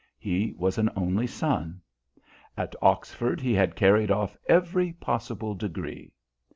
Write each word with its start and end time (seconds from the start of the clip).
He 0.17 0.55
was 0.57 0.79
an 0.79 0.89
only 0.95 1.27
son. 1.27 1.79
At 2.57 2.73
Oxford 2.81 3.39
he 3.39 3.53
had 3.53 3.75
carried 3.75 4.09
off 4.09 4.35
every 4.49 4.93
possible 4.93 5.53
degree. 5.53 6.11